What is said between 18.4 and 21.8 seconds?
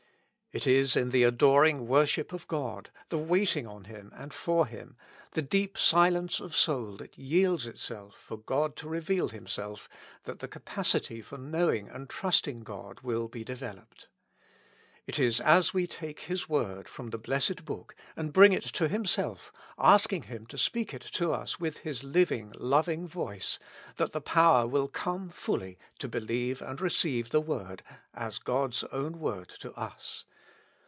it to Himself, asking Him to speak it to us with